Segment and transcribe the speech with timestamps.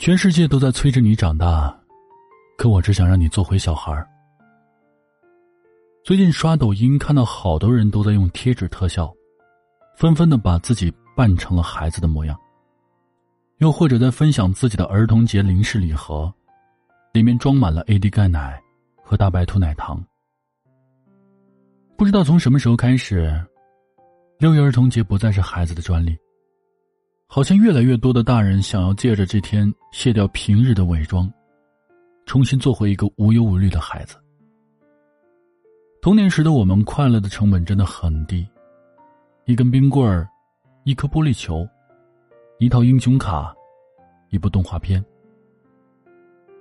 [0.00, 1.78] 全世界都在催着你长大，
[2.56, 3.92] 可我只想让你做回小孩。
[6.02, 9.14] 最近刷抖音看到好多人都在用贴纸特效，
[9.98, 12.34] 纷纷的把自己扮成了孩子的模样。
[13.58, 16.32] 又或者在分享自己的儿童节零食礼盒，
[17.12, 18.58] 里面装满了 AD 钙奶
[19.04, 20.02] 和大白兔奶糖。
[21.98, 23.38] 不知道从什么时候开始，
[24.38, 26.16] 六一儿童节不再是孩子的专利。
[27.32, 31.32] 好像越来越多的大人想要借着这天卸掉平日的伪装，
[32.26, 34.16] 重新做回一个无忧无虑的孩子。
[36.02, 38.44] 童年时的我们，快乐的成本真的很低，
[39.44, 40.28] 一根冰棍儿，
[40.82, 41.64] 一颗玻璃球，
[42.58, 43.54] 一套英雄卡，
[44.30, 45.02] 一部动画片，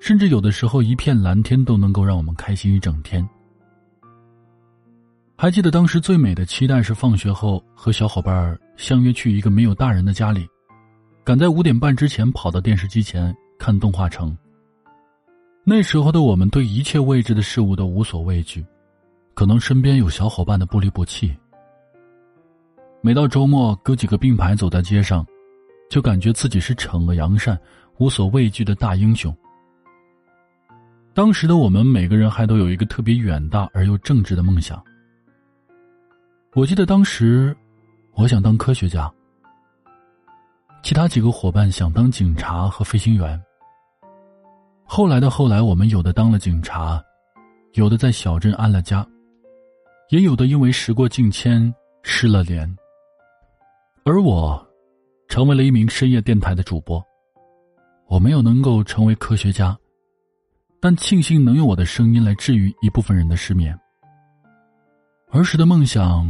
[0.00, 3.26] 甚至有的时候一片蓝天都能够让我们开心一整天。
[5.34, 10.46] 还记得当时最美的期待是放学后和小伙伴相约去一个没有大人的家里。
[11.28, 14.34] 赶在五点半之前跑到电视机前看动画城。
[15.62, 18.64] 那时候的我们对一切未知的事物都无所畏惧，
[19.34, 21.36] 可能身边有小伙伴的不离不弃。
[23.02, 25.22] 每到周末，哥几个并排走在街上，
[25.90, 27.60] 就感觉自己是惩恶扬善、
[27.98, 29.30] 无所畏惧的大英雄。
[31.12, 34.82] 当时的我们每个人还都有一个特别远大而又正直的梦想。
[36.54, 37.54] 我记得当时，
[38.14, 39.12] 我想当科学家。
[40.82, 43.40] 其他几个伙伴想当警察和飞行员。
[44.84, 47.02] 后来的后来，我们有的当了警察，
[47.74, 49.06] 有的在小镇安了家，
[50.08, 52.66] 也有的因为时过境迁失了联。
[54.04, 54.66] 而我，
[55.28, 57.04] 成为了一名深夜电台的主播。
[58.06, 59.76] 我没有能够成为科学家，
[60.80, 63.78] 但庆幸能用我的声音来治愈一部分人的失眠。
[65.30, 66.24] 儿时的梦想，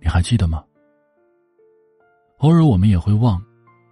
[0.00, 0.64] 你还记得吗？
[2.44, 3.42] 偶尔我们也会忘，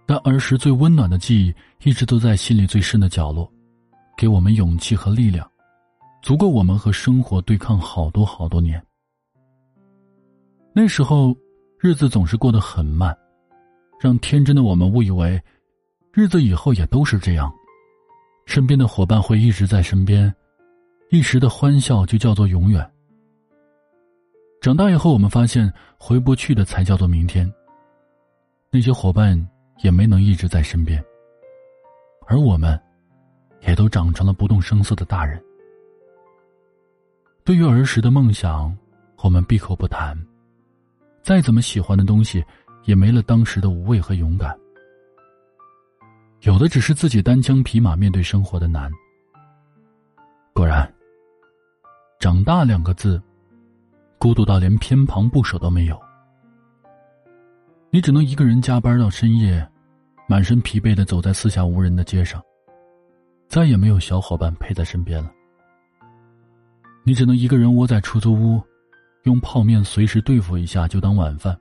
[0.05, 3.51] 但儿时最温暖的记忆一直都在心里最深的角落，
[4.15, 5.49] 给我们勇气和力量，
[6.21, 8.79] 足够我们和生活对抗好多好多年。
[10.71, 11.35] 那时候，
[11.79, 13.17] 日子总是过得很慢，
[13.99, 15.41] 让天真的我们误以为，
[16.11, 17.51] 日子以后也都是这样，
[18.45, 20.31] 身边的伙伴会一直在身边，
[21.09, 22.87] 一时的欢笑就叫做永远。
[24.61, 27.51] 长大以后，我们发现回不去的才叫做明天。
[28.75, 29.39] 那些伙伴
[29.83, 30.99] 也没能一直在身边，
[32.25, 32.77] 而我们，
[33.61, 35.39] 也都长成了不动声色的大人。
[37.43, 38.75] 对于儿时的梦想，
[39.21, 40.17] 我们闭口不谈。
[41.21, 42.43] 再怎么喜欢的东西，
[42.85, 44.57] 也没了当时的无畏和勇敢。
[46.41, 48.91] 有的只是自己单枪匹马面对生活的难。
[50.51, 50.91] 果然，
[52.19, 53.21] 长大两个字，
[54.17, 56.01] 孤独到连偏旁部首都没有。
[57.93, 59.63] 你只能一个人加班到深夜，
[60.27, 62.41] 满身疲惫的走在四下无人的街上，
[63.47, 65.29] 再也没有小伙伴陪在身边了。
[67.03, 68.59] 你只能一个人窝在出租屋，
[69.25, 71.55] 用泡面随时对付一下就当晚饭，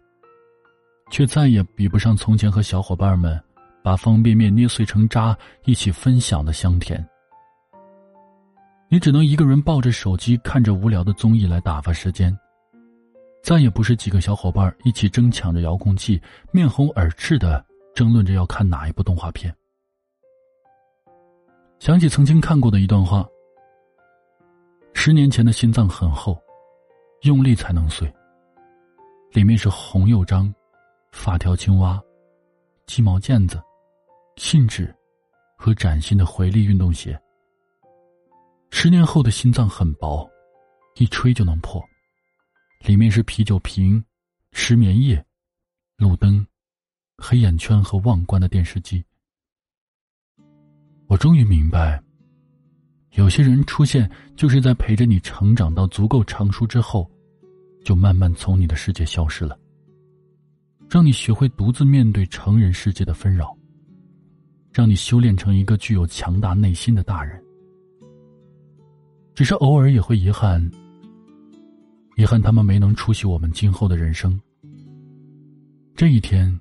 [1.11, 3.39] 却再也比不上从前和小伙伴们
[3.83, 7.07] 把方便面捏碎成渣一起分享的香甜。
[8.89, 12.35] 你只能一个人抱着手机看着无聊的综艺来打发时间。
[13.43, 16.23] 再也不是几个小伙伴一起争抢着遥控器，
[16.53, 19.53] 面红耳赤的争论着要看哪一部动画片。
[21.81, 23.29] 想起曾经看过的一段话：
[24.95, 26.41] 十年前的心脏很厚，
[27.23, 28.11] 用力才能碎。
[29.33, 30.55] 里面是红又张、
[31.11, 32.01] 发条青蛙、
[32.87, 33.61] 鸡毛毽子、
[34.37, 34.95] 信纸
[35.57, 37.21] 和崭新的回力运动鞋。
[38.71, 40.31] 十年后的心脏很薄，
[40.95, 41.83] 一吹就能破。
[42.85, 44.03] 里面是啤酒瓶、
[44.51, 45.25] 失眠液、
[45.97, 46.45] 路灯、
[47.17, 49.05] 黑眼圈和忘关的电视机。
[51.07, 52.03] 我终于明白，
[53.13, 57.09] 有些人出现就是在陪着你成长到足够成熟之后，
[57.85, 59.57] 就慢慢从你的世界消失了，
[60.91, 63.57] 让你学会独自面对成人世界的纷扰，
[64.73, 67.41] 让你修炼成一个具有强大内心的大人。
[69.35, 70.69] 只是偶尔也会遗憾。
[72.17, 74.39] 遗憾他们没能出席我们今后的人生。
[75.95, 76.59] 这一天，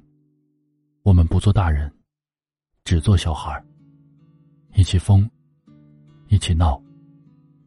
[1.03, 1.91] 我们不做大人，
[2.83, 3.63] 只做小孩
[4.75, 5.29] 一起疯，
[6.29, 6.81] 一起闹，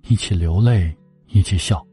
[0.08, 0.96] 一起流泪，
[1.28, 1.84] 一起笑。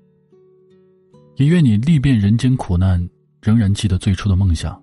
[1.38, 3.10] 也愿你历遍人间苦难，
[3.42, 4.82] 仍然记得最初的梦想。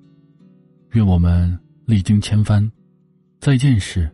[0.93, 2.70] 愿我们历经千帆，
[3.40, 4.10] 再见时，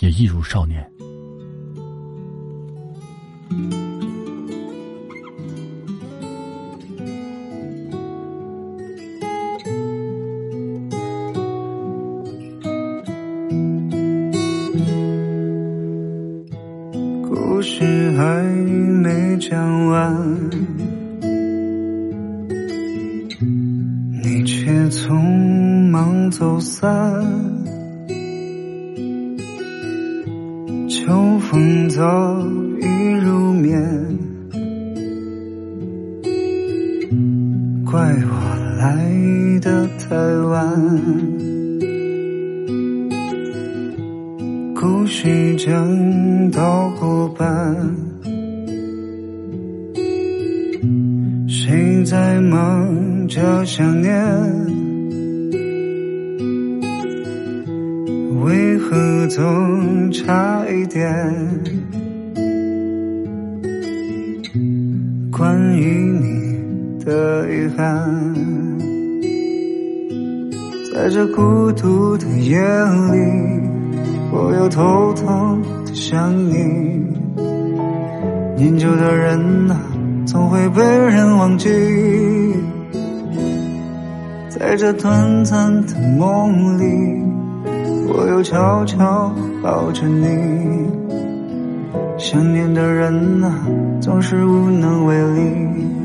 [0.00, 0.88] 也一如少年。
[19.40, 20.50] 讲完，
[24.22, 27.24] 你却匆忙走散。
[30.90, 32.38] 秋风早
[32.82, 32.84] 已
[33.24, 34.18] 入眠，
[37.90, 40.14] 怪我来的太
[40.50, 41.00] 晚。
[44.74, 48.09] 故事讲到过半。
[51.90, 54.14] 谁在忙着想念？
[58.44, 61.02] 为何总差一点？
[65.32, 68.34] 关于你的遗憾，
[70.94, 73.18] 在这孤独的夜里，
[74.30, 76.54] 我又偷偷的想你。
[78.56, 79.89] 念旧的人啊。
[80.30, 81.68] 总会被人忘记，
[84.48, 87.24] 在这短暂的梦里，
[88.06, 90.28] 我又悄悄抱着你。
[92.16, 93.66] 想念的人啊，
[94.00, 95.99] 总是无能为力。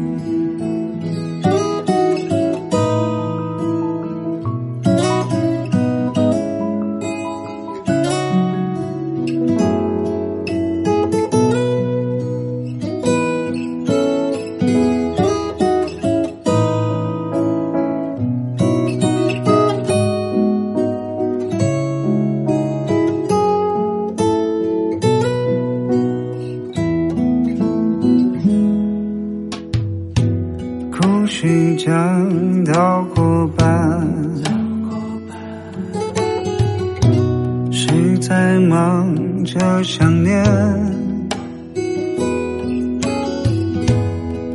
[38.27, 40.43] 在忙着想念？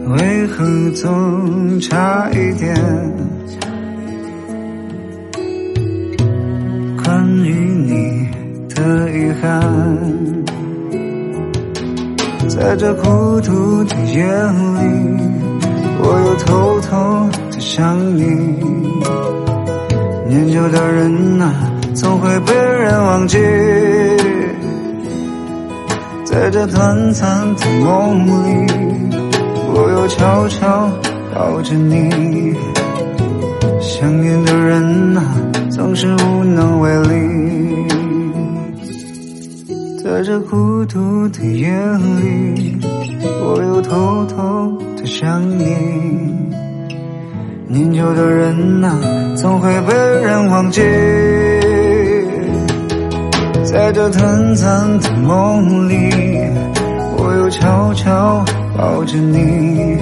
[0.08, 2.74] 为何总差一点？
[7.04, 7.54] 关于
[7.86, 8.28] 你
[8.74, 9.62] 的遗憾，
[12.48, 14.80] 在这孤独的夜里。
[16.02, 18.24] 我又偷偷的想你，
[20.28, 21.54] 念旧的人啊，
[21.94, 23.38] 总会被人忘记。
[26.24, 28.30] 在这短暂的梦里，
[29.74, 30.88] 我又悄悄
[31.34, 32.54] 抱着你。
[33.80, 35.34] 想念的人啊，
[35.70, 37.14] 总是无能为力。
[40.02, 41.68] 在这孤独的夜
[42.20, 42.76] 里，
[43.42, 45.04] 我又偷偷的。
[45.04, 45.64] 想你，
[47.66, 48.96] 念旧的人啊，
[49.36, 50.80] 总会被人忘记。
[53.72, 55.94] 在这短暂的梦里，
[57.16, 58.44] 我又悄悄
[58.76, 59.96] 抱着你。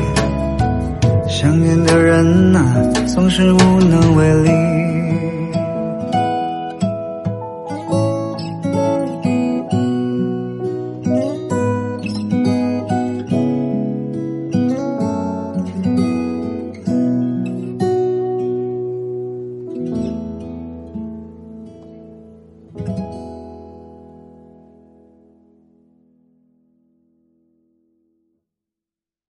[1.28, 2.64] 想念的人啊，
[3.06, 4.87] 总是无能为力。